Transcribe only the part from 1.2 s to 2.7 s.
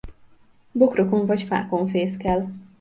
vagy fákon fészkel.